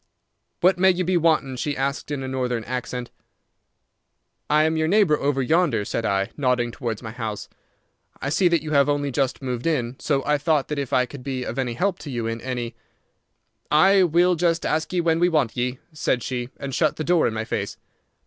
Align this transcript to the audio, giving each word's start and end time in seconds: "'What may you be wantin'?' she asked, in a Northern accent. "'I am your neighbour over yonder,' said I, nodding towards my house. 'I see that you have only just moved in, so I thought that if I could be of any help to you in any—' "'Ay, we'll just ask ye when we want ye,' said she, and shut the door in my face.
"'What 0.61 0.79
may 0.79 0.89
you 0.89 1.03
be 1.03 1.15
wantin'?' 1.15 1.57
she 1.57 1.77
asked, 1.77 2.09
in 2.09 2.23
a 2.23 2.27
Northern 2.27 2.63
accent. 2.63 3.11
"'I 4.49 4.63
am 4.63 4.75
your 4.75 4.87
neighbour 4.87 5.15
over 5.19 5.43
yonder,' 5.43 5.85
said 5.85 6.05
I, 6.07 6.31
nodding 6.35 6.71
towards 6.71 7.03
my 7.03 7.11
house. 7.11 7.47
'I 8.19 8.29
see 8.29 8.47
that 8.47 8.63
you 8.63 8.71
have 8.71 8.89
only 8.89 9.11
just 9.11 9.43
moved 9.43 9.67
in, 9.67 9.97
so 9.99 10.25
I 10.25 10.39
thought 10.39 10.69
that 10.69 10.79
if 10.79 10.91
I 10.91 11.05
could 11.05 11.21
be 11.23 11.43
of 11.43 11.59
any 11.59 11.75
help 11.75 11.99
to 11.99 12.09
you 12.09 12.25
in 12.25 12.41
any—' 12.41 12.73
"'Ay, 13.69 14.01
we'll 14.01 14.33
just 14.33 14.65
ask 14.65 14.91
ye 14.91 15.01
when 15.01 15.19
we 15.19 15.29
want 15.29 15.55
ye,' 15.55 15.77
said 15.93 16.23
she, 16.23 16.49
and 16.57 16.73
shut 16.73 16.95
the 16.95 17.03
door 17.03 17.27
in 17.27 17.33
my 17.35 17.45
face. 17.45 17.77